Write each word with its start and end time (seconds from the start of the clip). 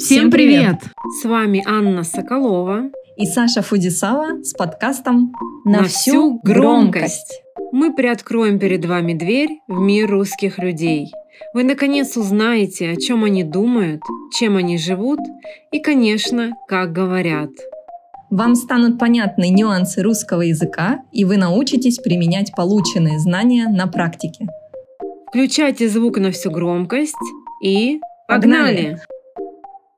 Всем 0.00 0.30
привет! 0.30 0.76
С 1.20 1.26
вами 1.26 1.62
Анна 1.66 2.04
Соколова 2.04 2.90
и 3.18 3.26
Саша 3.26 3.60
Фудисава 3.60 4.42
с 4.42 4.54
подкастом 4.54 5.30
«На, 5.66 5.84
всю 5.84 6.40
громкость». 6.42 7.42
Мы 7.70 7.92
приоткроем 7.92 8.58
перед 8.58 8.86
вами 8.86 9.12
дверь 9.12 9.60
в 9.68 9.78
мир 9.78 10.10
русских 10.10 10.58
людей. 10.58 11.12
Вы 11.52 11.64
наконец 11.64 12.16
узнаете, 12.16 12.88
о 12.88 12.96
чем 12.96 13.24
они 13.24 13.44
думают, 13.44 14.00
чем 14.32 14.56
они 14.56 14.78
живут 14.78 15.20
и, 15.70 15.80
конечно, 15.80 16.52
как 16.66 16.92
говорят. 16.92 17.50
Вам 18.30 18.54
станут 18.54 18.98
понятны 18.98 19.50
нюансы 19.50 20.02
русского 20.02 20.40
языка, 20.40 21.02
и 21.12 21.26
вы 21.26 21.36
научитесь 21.36 21.98
применять 21.98 22.52
полученные 22.56 23.18
знания 23.18 23.68
на 23.68 23.86
практике. 23.86 24.46
Включайте 25.28 25.90
звук 25.90 26.16
на 26.16 26.30
всю 26.30 26.50
громкость 26.50 27.14
и 27.62 28.00
погнали! 28.26 28.96
погнали! 28.96 29.00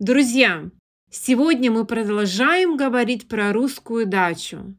Друзья, 0.02 0.68
сегодня 1.12 1.70
мы 1.70 1.86
продолжаем 1.86 2.76
говорить 2.76 3.28
про 3.28 3.52
русскую 3.52 4.04
дачу. 4.04 4.74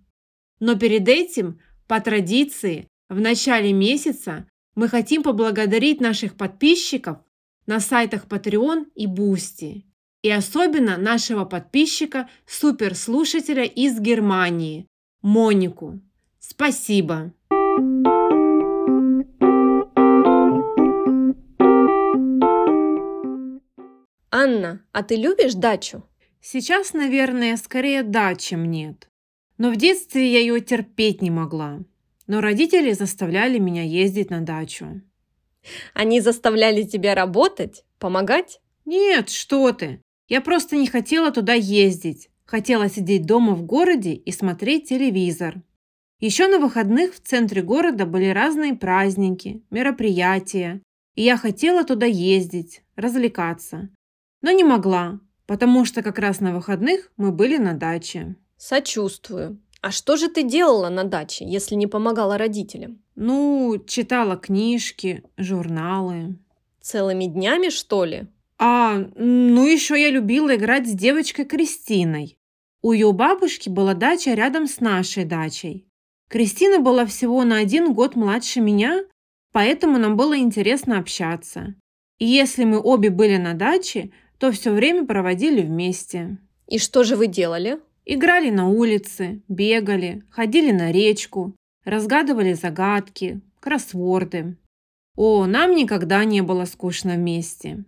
Но 0.60 0.78
перед 0.78 1.08
этим, 1.08 1.62
по 1.88 2.02
традиции, 2.02 2.90
в 3.08 3.22
начале 3.22 3.72
месяца 3.72 4.46
мы 4.76 4.90
хотим 4.90 5.24
поблагодарить 5.24 6.02
наших 6.02 6.36
подписчиков 6.36 7.20
на 7.68 7.80
сайтах 7.80 8.26
Patreon 8.28 8.88
и 8.96 9.08
Boosty. 9.08 9.84
И 10.24 10.30
особенно 10.30 10.98
нашего 10.98 11.46
подписчика, 11.46 12.30
суперслушателя 12.46 13.64
из 13.64 14.02
Германии, 14.02 14.88
Монику. 15.22 16.02
Спасибо! 16.38 17.32
Анна, 24.44 24.82
а 24.92 25.04
ты 25.04 25.16
любишь 25.16 25.54
дачу? 25.54 26.04
Сейчас, 26.42 26.92
наверное, 26.92 27.56
скорее 27.56 28.04
да, 28.04 28.36
чем 28.36 28.70
нет. 28.70 29.08
Но 29.58 29.72
в 29.72 29.78
детстве 29.78 30.30
я 30.34 30.40
ее 30.40 30.60
терпеть 30.60 31.22
не 31.22 31.32
могла. 31.32 31.80
Но 32.28 32.42
родители 32.42 32.92
заставляли 32.92 33.58
меня 33.58 33.84
ездить 33.84 34.30
на 34.30 34.42
дачу. 34.42 35.02
Они 35.94 36.20
заставляли 36.20 36.84
тебя 36.84 37.16
работать? 37.16 37.86
Помогать? 38.00 38.60
Нет, 38.84 39.30
что 39.30 39.72
ты. 39.72 40.02
Я 40.28 40.42
просто 40.42 40.76
не 40.76 40.88
хотела 40.88 41.32
туда 41.32 41.54
ездить. 41.54 42.30
Хотела 42.44 42.90
сидеть 42.90 43.26
дома 43.26 43.56
в 43.56 43.64
городе 43.64 44.14
и 44.14 44.32
смотреть 44.34 44.90
телевизор. 44.90 45.62
Еще 46.20 46.50
на 46.50 46.60
выходных 46.60 47.16
в 47.16 47.22
центре 47.22 47.62
города 47.62 48.06
были 48.06 48.28
разные 48.28 48.76
праздники, 48.76 49.64
мероприятия. 49.70 50.82
И 51.16 51.22
я 51.22 51.38
хотела 51.38 51.86
туда 51.86 52.08
ездить, 52.08 52.82
развлекаться 52.98 53.90
но 54.44 54.52
не 54.52 54.64
могла, 54.64 55.20
потому 55.48 55.86
что 55.86 56.04
как 56.04 56.20
раз 56.20 56.40
на 56.40 56.54
выходных 56.54 57.12
мы 57.18 57.32
были 57.32 57.58
на 57.58 57.74
даче. 57.74 58.36
Сочувствую. 58.58 59.60
А 59.82 59.90
что 59.90 60.16
же 60.16 60.30
ты 60.30 60.44
делала 60.44 60.90
на 60.90 61.04
даче, 61.04 61.46
если 61.46 61.76
не 61.76 61.88
помогала 61.88 62.38
родителям? 62.38 63.02
Ну, 63.16 63.84
читала 63.88 64.38
книжки, 64.38 65.24
журналы. 65.38 66.38
Целыми 66.82 67.26
днями, 67.26 67.70
что 67.70 68.06
ли? 68.06 68.28
А, 68.60 68.98
ну 69.16 69.66
еще 69.66 70.00
я 70.00 70.10
любила 70.10 70.56
играть 70.56 70.88
с 70.88 70.92
девочкой 70.92 71.46
Кристиной. 71.46 72.38
У 72.82 72.92
ее 72.92 73.12
бабушки 73.14 73.70
была 73.70 73.94
дача 73.94 74.34
рядом 74.34 74.68
с 74.68 74.80
нашей 74.80 75.26
дачей. 75.26 75.88
Кристина 76.30 76.80
была 76.80 77.06
всего 77.06 77.44
на 77.44 77.58
один 77.58 77.94
год 77.94 78.16
младше 78.16 78.60
меня, 78.60 79.04
поэтому 79.52 79.98
нам 79.98 80.18
было 80.18 80.38
интересно 80.38 81.00
общаться. 81.00 81.76
И 82.20 82.26
если 82.26 82.64
мы 82.64 82.80
обе 82.82 83.10
были 83.10 83.38
на 83.38 83.54
даче, 83.54 84.12
то 84.44 84.52
все 84.52 84.72
время 84.74 85.06
проводили 85.06 85.62
вместе. 85.62 86.38
И 86.68 86.78
что 86.78 87.06
же 87.06 87.16
вы 87.16 87.28
делали? 87.28 87.80
Играли 88.04 88.50
на 88.50 88.68
улице, 88.68 89.42
бегали, 89.48 90.22
ходили 90.30 90.74
на 90.74 90.92
речку, 90.92 91.56
разгадывали 91.86 92.52
загадки, 92.52 93.40
кроссворды. 93.62 94.58
О, 95.16 95.46
нам 95.46 95.74
никогда 95.74 96.26
не 96.26 96.42
было 96.42 96.66
скучно 96.66 97.14
вместе. 97.14 97.86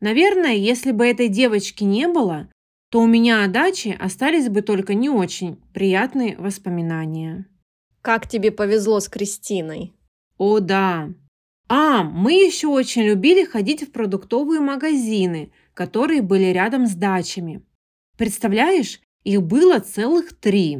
Наверное, 0.00 0.54
если 0.54 0.92
бы 0.92 1.04
этой 1.04 1.26
девочки 1.26 1.82
не 1.82 2.06
было, 2.06 2.52
то 2.92 3.00
у 3.00 3.06
меня 3.08 3.42
о 3.42 3.48
даче 3.48 3.96
остались 3.98 4.48
бы 4.48 4.62
только 4.62 4.94
не 4.94 5.10
очень 5.10 5.56
приятные 5.74 6.36
воспоминания. 6.38 7.46
Как 8.00 8.28
тебе 8.28 8.52
повезло 8.52 9.00
с 9.00 9.08
Кристиной? 9.08 9.92
О, 10.38 10.60
да. 10.60 11.08
А, 11.68 12.04
мы 12.04 12.34
еще 12.34 12.68
очень 12.68 13.02
любили 13.02 13.44
ходить 13.44 13.82
в 13.82 13.90
продуктовые 13.90 14.60
магазины– 14.60 15.50
которые 15.76 16.22
были 16.22 16.46
рядом 16.46 16.86
с 16.86 16.94
дачами. 16.94 17.62
Представляешь, 18.16 19.00
их 19.24 19.42
было 19.42 19.78
целых 19.78 20.34
три. 20.34 20.78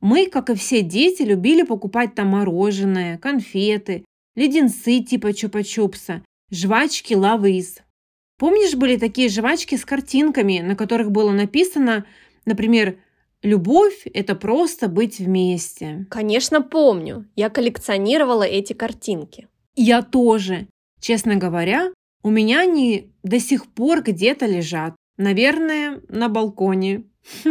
Мы, 0.00 0.26
как 0.26 0.48
и 0.48 0.54
все 0.54 0.82
дети, 0.82 1.22
любили 1.22 1.64
покупать 1.64 2.14
там 2.14 2.28
мороженое, 2.28 3.18
конфеты, 3.18 4.04
леденцы 4.36 5.00
типа 5.00 5.32
чупа-чупса, 5.32 6.22
жвачки 6.52 7.14
лавыс. 7.14 7.80
Помнишь, 8.38 8.76
были 8.76 8.96
такие 8.96 9.28
жвачки 9.28 9.76
с 9.76 9.84
картинками, 9.84 10.60
на 10.60 10.76
которых 10.76 11.10
было 11.10 11.32
написано, 11.32 12.06
например, 12.46 13.00
«Любовь– 13.42 14.02
это 14.14 14.36
просто 14.36 14.86
быть 14.86 15.18
вместе». 15.18 16.06
Конечно, 16.10 16.62
помню. 16.62 17.28
Я 17.34 17.50
коллекционировала 17.50 18.44
эти 18.44 18.72
картинки. 18.72 19.48
Я 19.74 20.02
тоже. 20.02 20.68
Честно 21.00 21.36
говоря, 21.36 21.92
у 22.22 22.30
меня 22.30 22.60
они 22.60 23.12
до 23.22 23.38
сих 23.40 23.66
пор 23.66 24.02
где-то 24.02 24.46
лежат. 24.46 24.94
Наверное, 25.16 26.00
на 26.08 26.28
балконе. 26.28 27.04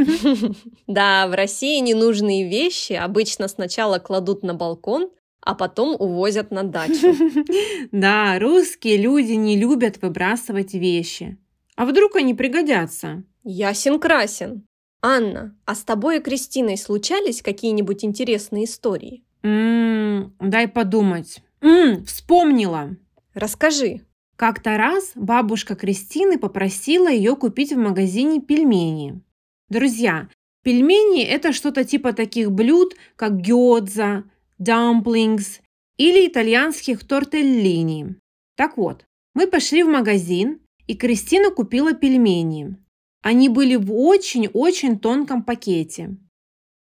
Да, 0.88 1.28
в 1.28 1.36
России 1.36 1.80
ненужные 1.80 2.50
вещи 2.50 2.94
обычно 2.94 3.48
сначала 3.48 4.00
кладут 4.00 4.42
на 4.42 4.54
балкон, 4.54 5.10
а 5.42 5.54
потом 5.54 5.96
увозят 6.00 6.52
на 6.52 6.64
дачу. 6.64 7.16
Да, 7.92 8.40
русские 8.40 8.98
люди 8.98 9.34
не 9.34 9.58
любят 9.58 10.02
выбрасывать 10.02 10.74
вещи. 10.74 11.38
А 11.76 11.86
вдруг 11.86 12.16
они 12.16 12.34
пригодятся? 12.34 13.24
Ясен 13.44 14.00
красен. 14.00 14.66
Анна, 15.02 15.56
а 15.66 15.76
с 15.76 15.84
тобой 15.84 16.18
и 16.18 16.22
Кристиной 16.22 16.78
случались 16.78 17.42
какие-нибудь 17.42 18.04
интересные 18.04 18.66
истории? 18.66 19.24
М-м, 19.44 20.34
дай 20.40 20.68
подумать. 20.68 21.42
М-м, 21.62 22.04
вспомнила. 22.06 22.96
Расскажи. 23.34 24.02
Как-то 24.38 24.78
раз 24.78 25.14
бабушка 25.16 25.76
Кристины 25.76 26.38
попросила 26.38 27.10
ее 27.10 27.36
купить 27.36 27.74
в 27.74 27.78
магазине 27.78 28.40
пельмени. 28.40 29.20
Друзья, 29.68 30.30
пельмени– 30.64 31.24
это 31.24 31.52
что-то 31.52 31.84
типа 31.84 32.14
таких 32.14 32.52
блюд, 32.52 32.96
как 33.16 33.42
гёдза, 33.42 34.26
дамплингс 34.60 35.62
или 35.98 36.28
итальянских 36.28 37.04
тортеллини. 37.08 38.16
Так 38.56 38.78
вот, 38.78 39.06
мы 39.34 39.48
пошли 39.48 39.82
в 39.82 39.88
магазин, 39.88 40.60
и 40.86 40.94
Кристина 40.94 41.50
купила 41.50 41.94
пельмени. 41.94 42.78
Они 43.24 43.50
были 43.50 43.76
в 43.76 43.92
очень-очень 43.92 45.00
тонком 45.00 45.42
пакете. 45.42 46.16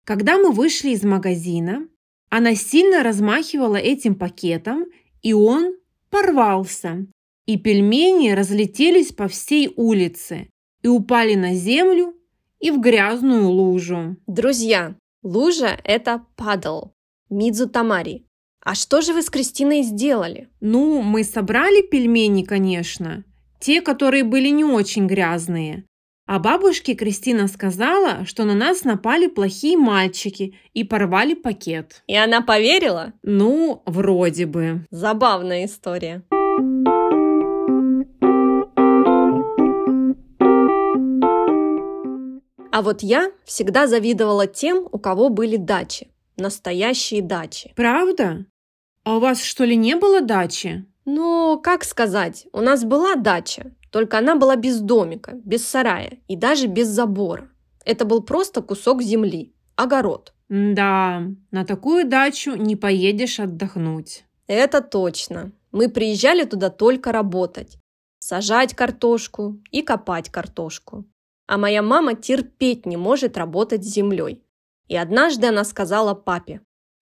Когда 0.05 0.39
мы 0.39 0.51
вышли 0.51 0.91
из 0.91 1.05
магазина, 1.05 1.87
она 2.31 2.57
сильно 2.57 3.05
размахивала 3.05 3.77
этим 3.77 4.17
пакетом, 4.17 4.87
и 5.23 5.33
он 5.33 5.77
порвался 6.11 7.07
и 7.47 7.59
пельмени 7.59 8.31
разлетелись 8.31 9.13
по 9.13 9.29
всей 9.29 9.73
улице 9.77 10.49
и 10.83 10.89
упали 10.89 11.35
на 11.35 11.55
землю 11.55 12.15
и 12.61 12.71
в 12.71 12.81
грязную 12.81 13.49
лужу. 13.49 14.17
Друзья, 14.27 14.97
лужа– 15.23 15.79
это 15.85 16.25
падал, 16.37 16.95
Мидзу 17.31 17.69
Тамари. 17.69 18.27
А 18.65 18.75
что 18.75 19.03
же 19.03 19.13
вы 19.13 19.23
с 19.23 19.29
Кристиной 19.29 19.83
сделали? 19.83 20.49
Ну, 20.61 21.03
мы 21.03 21.23
собрали 21.23 21.83
пельмени, 21.83 22.45
конечно, 22.45 23.25
те, 23.61 23.83
которые 23.83 24.25
были 24.25 24.49
не 24.49 24.65
очень 24.65 25.07
грязные. 25.07 25.85
А 26.27 26.39
бабушке 26.39 26.95
Кристина 26.95 27.49
сказала, 27.49 28.25
что 28.25 28.45
на 28.45 28.55
нас 28.55 28.85
напали 28.85 29.27
плохие 29.27 29.77
мальчики 29.77 30.59
и 30.73 30.83
порвали 30.83 31.35
пакет. 31.35 32.03
И 32.07 32.17
она 32.17 32.41
поверила? 32.41 33.13
Ну, 33.23 33.83
вроде 33.85 34.47
бы. 34.47 34.87
Забавная 34.91 35.67
история. 35.67 36.23
А 42.75 42.83
вот 42.83 43.05
я 43.05 43.31
всегда 43.45 43.87
завидовала 43.87 44.49
тем, 44.49 44.89
у 44.91 44.99
кого 44.99 45.29
были 45.29 45.57
дачи. 45.57 46.09
Настоящие 46.37 47.23
дачи. 47.23 47.73
Правда? 47.77 48.47
А 49.05 49.17
у 49.17 49.21
вас 49.21 49.41
что 49.41 49.63
ли 49.63 49.77
не 49.77 49.95
было 49.95 50.21
дачи? 50.21 50.85
Ну, 51.05 51.61
как 51.63 51.85
сказать, 51.85 52.49
у 52.53 52.61
нас 52.61 52.83
была 52.85 53.15
дача, 53.15 53.71
только 53.93 54.19
она 54.19 54.35
была 54.35 54.57
без 54.57 54.81
домика, 54.81 55.39
без 55.45 55.65
сарая 55.65 56.19
и 56.27 56.35
даже 56.35 56.67
без 56.67 56.89
забора. 56.89 57.49
Это 57.85 58.05
был 58.05 58.23
просто 58.25 58.61
кусок 58.61 59.03
земли, 59.03 59.55
огород. 59.77 60.35
Да, 60.49 61.23
на 61.53 61.65
такую 61.65 62.09
дачу 62.09 62.57
не 62.57 62.75
поедешь 62.75 63.39
отдохнуть. 63.39 64.25
Это 64.49 64.81
точно. 64.81 65.53
Мы 65.71 65.89
приезжали 65.89 66.43
туда 66.43 66.71
только 66.71 67.13
работать. 67.13 67.79
сажать 68.19 68.75
картошку 68.75 69.61
и 69.71 69.83
копать 69.83 70.29
картошку. 70.31 71.05
А 71.47 71.59
моя 71.59 71.83
мама 71.83 72.15
терпеть 72.15 72.87
не 72.87 72.97
может 72.97 73.37
работать 73.37 73.85
с 73.85 73.93
землей. 73.93 74.43
И 74.89 74.97
однажды 74.97 75.49
она 75.49 75.65
сказала 75.65 76.15
папе, 76.15 76.61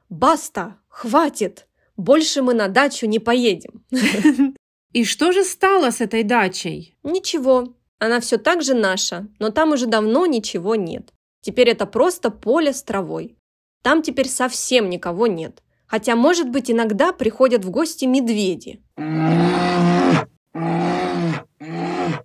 «Баста, 0.08 0.78
хватит, 0.88 1.68
больше 1.96 2.42
мы 2.42 2.54
на 2.54 2.68
дачу 2.68 3.06
не 3.06 3.18
поедем». 3.18 3.84
И 4.92 5.04
что 5.04 5.32
же 5.32 5.42
стало 5.42 5.90
с 5.90 6.00
этой 6.00 6.22
дачей? 6.22 6.98
Ничего, 7.02 7.74
она 7.98 8.18
все 8.18 8.36
так 8.36 8.62
же 8.62 8.74
наша, 8.74 9.28
но 9.38 9.50
там 9.50 9.70
уже 9.70 9.86
давно 9.86 10.26
ничего 10.26 10.74
нет. 10.74 11.12
Теперь 11.40 11.70
это 11.70 11.86
просто 11.86 12.30
поле 12.30 12.72
с 12.72 12.82
травой. 12.82 13.36
Там 13.82 14.02
теперь 14.02 14.28
совсем 14.28 14.90
никого 14.90 15.28
нет. 15.28 15.62
Хотя, 15.86 16.16
может 16.16 16.50
быть, 16.50 16.68
иногда 16.68 17.12
приходят 17.12 17.64
в 17.64 17.70
гости 17.70 18.04
медведи. 18.06 18.82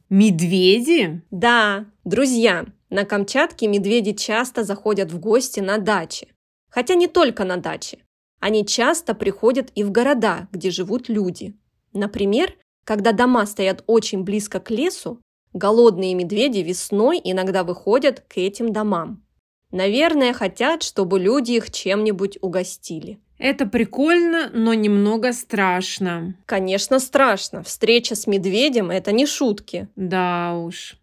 Медведи? 0.10 1.22
Да, 1.32 1.86
друзья, 2.06 2.66
на 2.90 3.04
Камчатке 3.04 3.68
медведи 3.68 4.14
часто 4.14 4.64
заходят 4.64 5.12
в 5.12 5.20
гости 5.20 5.60
на 5.60 5.80
даче. 5.80 6.30
Хотя 6.70 6.96
не 6.96 7.08
только 7.08 7.44
на 7.44 7.58
даче. 7.58 8.00
Они 8.40 8.66
часто 8.66 9.14
приходят 9.14 9.70
и 9.76 9.84
в 9.84 9.92
города, 9.92 10.48
где 10.54 10.72
живут 10.72 11.10
люди. 11.10 11.58
Например, 11.92 12.54
когда 12.86 13.12
дома 13.12 13.46
стоят 13.46 13.84
очень 13.86 14.24
близко 14.24 14.62
к 14.62 14.72
лесу, 14.72 15.20
голодные 15.52 16.16
медведи 16.16 16.60
весной 16.60 17.20
иногда 17.22 17.66
выходят 17.66 18.22
к 18.22 18.38
этим 18.38 18.72
домам. 18.72 19.26
Наверное, 19.72 20.32
хотят, 20.32 20.84
чтобы 20.84 21.20
люди 21.20 21.52
их 21.52 21.70
чем-нибудь 21.70 22.38
угостили. 22.42 23.20
Это 23.38 23.68
прикольно, 23.68 24.50
но 24.54 24.74
немного 24.74 25.32
страшно. 25.32 26.36
Конечно, 26.46 27.00
страшно. 27.00 27.62
Встреча 27.64 28.16
с 28.16 28.26
медведем– 28.26 28.90
это 28.92 29.12
не 29.12 29.26
шутки. 29.26 29.88
Да 29.96 30.56
уж. 30.58 30.98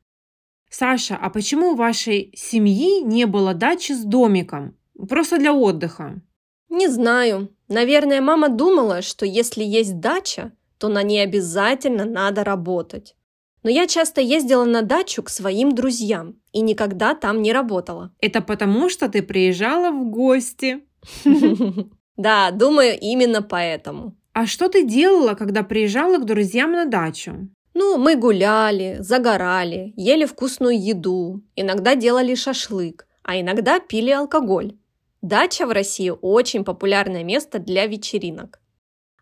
Саша, 0.68 1.16
а 1.16 1.30
почему 1.30 1.70
у 1.70 1.76
вашей 1.76 2.32
семьи 2.34 3.00
не 3.02 3.26
было 3.26 3.54
дачи 3.54 3.92
с 3.92 4.02
домиком? 4.02 4.76
Просто 5.08 5.38
для 5.38 5.52
отдыха? 5.52 6.20
Не 6.68 6.88
знаю. 6.88 7.54
Наверное, 7.68 8.20
мама 8.20 8.48
думала, 8.48 9.00
что 9.00 9.24
если 9.24 9.62
есть 9.62 10.00
дача, 10.00 10.52
то 10.78 10.88
на 10.88 11.04
ней 11.04 11.22
обязательно 11.22 12.04
надо 12.04 12.42
работать. 12.42 13.14
Но 13.62 13.70
я 13.70 13.86
часто 13.86 14.20
ездила 14.20 14.64
на 14.64 14.82
дачу 14.82 15.22
к 15.22 15.30
своим 15.30 15.72
друзьям 15.72 16.34
и 16.52 16.60
никогда 16.60 17.14
там 17.14 17.40
не 17.40 17.52
работала. 17.52 18.12
Это 18.20 18.42
потому, 18.42 18.90
что 18.90 19.08
ты 19.08 19.22
приезжала 19.22 19.92
в 19.92 20.10
гости. 20.10 20.80
Да, 22.16 22.50
думаю, 22.50 22.98
именно 23.00 23.42
поэтому. 23.42 24.16
А 24.32 24.46
что 24.46 24.68
ты 24.68 24.84
делала, 24.84 25.34
когда 25.34 25.62
приезжала 25.62 26.18
к 26.18 26.24
друзьям 26.24 26.72
на 26.72 26.86
дачу? 26.86 27.48
Ну, 27.74 27.98
мы 27.98 28.14
гуляли, 28.16 28.98
загорали, 29.00 29.92
ели 29.96 30.26
вкусную 30.26 30.80
еду, 30.80 31.42
иногда 31.56 31.96
делали 31.96 32.34
шашлык, 32.34 33.06
а 33.22 33.40
иногда 33.40 33.80
пили 33.80 34.10
алкоголь. 34.10 34.76
Дача 35.22 35.66
в 35.66 35.72
России 35.72 36.12
очень 36.20 36.64
популярное 36.64 37.24
место 37.24 37.58
для 37.58 37.86
вечеринок. 37.86 38.60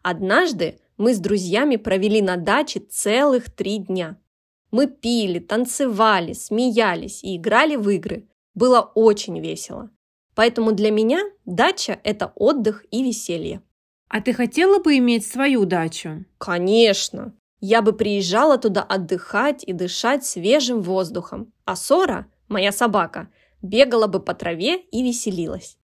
Однажды 0.03 0.81
мы 0.99 1.15
с 1.15 1.19
друзьями 1.19 1.77
провели 1.77 2.21
на 2.21 2.37
даче 2.37 2.81
целых 2.81 3.51
три 3.51 3.79
дня. 3.79 4.19
Мы 4.71 4.87
пили, 4.87 5.39
танцевали, 5.39 6.33
смеялись 6.33 7.23
и 7.23 7.37
играли 7.37 7.77
в 7.77 7.89
игры. 7.89 8.29
Было 8.55 8.81
очень 8.81 9.39
весело. 9.41 9.91
Поэтому 10.35 10.73
для 10.73 10.91
меня 10.91 11.21
дача– 11.45 12.01
это 12.05 12.33
отдых 12.37 12.85
и 12.91 13.03
веселье. 13.03 13.63
А 14.09 14.21
ты 14.21 14.33
хотела 14.33 14.79
бы 14.79 14.99
иметь 14.99 15.27
свою 15.27 15.65
дачу? 15.65 16.25
Конечно. 16.39 17.35
Я 17.61 17.81
бы 17.81 17.93
приезжала 17.93 18.59
туда 18.59 18.83
отдыхать 18.83 19.63
и 19.65 19.73
дышать 19.73 20.25
свежим 20.25 20.83
воздухом. 20.83 21.53
А 21.65 21.77
Сора, 21.77 22.27
моя 22.49 22.73
собака, 22.73 23.29
бегала 23.63 24.07
бы 24.07 24.21
по 24.21 24.35
траве 24.35 24.79
и 24.79 25.03
веселилась. 25.03 25.79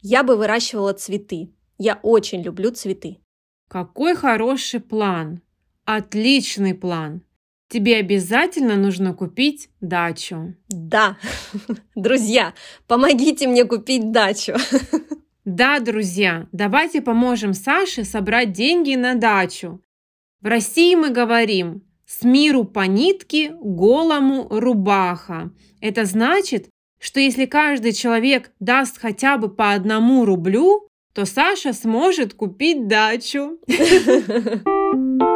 Я 0.00 0.22
бы 0.22 0.36
выращивала 0.36 0.92
цветы. 0.92 1.52
Я 1.78 1.98
очень 2.02 2.42
люблю 2.42 2.70
цветы. 2.70 3.18
Какой 3.68 4.14
хороший 4.14 4.80
план! 4.80 5.42
Отличный 5.84 6.74
план! 6.74 7.22
Тебе 7.68 7.96
обязательно 7.96 8.76
нужно 8.76 9.12
купить 9.12 9.70
дачу. 9.80 10.54
Да, 10.68 11.16
друзья, 11.96 12.54
помогите 12.86 13.48
мне 13.48 13.64
купить 13.64 14.12
дачу. 14.12 14.54
Да, 15.44 15.78
друзья, 15.80 16.46
давайте 16.52 17.00
поможем 17.00 17.54
Саше 17.54 18.04
собрать 18.04 18.52
деньги 18.52 18.94
на 18.94 19.14
дачу. 19.14 19.80
В 20.40 20.46
России 20.46 20.94
мы 20.94 21.10
говорим 21.10 21.82
«с 22.04 22.22
миру 22.24 22.64
по 22.64 22.86
нитке, 22.86 23.52
голому 23.60 24.48
рубаха». 24.48 25.52
Это 25.80 26.04
значит, 26.04 26.68
что 27.00 27.20
если 27.20 27.46
каждый 27.46 27.92
человек 27.92 28.52
даст 28.60 28.98
хотя 28.98 29.38
бы 29.38 29.48
по 29.48 29.72
одному 29.72 30.24
рублю, 30.24 30.88
то 31.14 31.24
Саша 31.24 31.72
сможет 31.72 32.34
купить 32.34 32.88
дачу. 32.88 33.58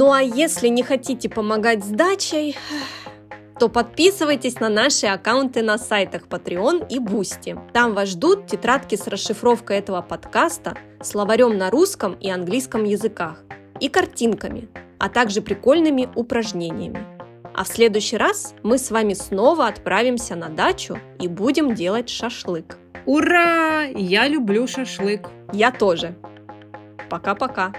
Ну 0.00 0.12
а 0.12 0.22
если 0.22 0.68
не 0.68 0.84
хотите 0.84 1.28
помогать 1.28 1.84
с 1.84 1.88
дачей, 1.88 2.56
то 3.58 3.68
подписывайтесь 3.68 4.60
на 4.60 4.68
наши 4.68 5.08
аккаунты 5.08 5.60
на 5.60 5.76
сайтах 5.76 6.28
Patreon 6.28 6.86
и 6.88 7.00
Boosty. 7.00 7.58
Там 7.72 7.94
вас 7.94 8.10
ждут 8.10 8.46
тетрадки 8.46 8.94
с 8.94 9.08
расшифровкой 9.08 9.78
этого 9.78 10.00
подкаста, 10.00 10.78
словарем 11.02 11.58
на 11.58 11.68
русском 11.68 12.12
и 12.12 12.30
английском 12.30 12.84
языках 12.84 13.42
и 13.80 13.88
картинками, 13.88 14.68
а 14.98 15.08
также 15.08 15.42
прикольными 15.42 16.08
упражнениями. 16.14 17.04
А 17.52 17.64
в 17.64 17.66
следующий 17.66 18.18
раз 18.18 18.54
мы 18.62 18.78
с 18.78 18.92
вами 18.92 19.14
снова 19.14 19.66
отправимся 19.66 20.36
на 20.36 20.48
дачу 20.48 20.96
и 21.18 21.26
будем 21.26 21.74
делать 21.74 22.08
шашлык. 22.08 22.78
Ура! 23.04 23.82
Я 23.82 24.28
люблю 24.28 24.68
шашлык. 24.68 25.28
Я 25.52 25.72
тоже. 25.72 26.14
Пока-пока. 27.10 27.72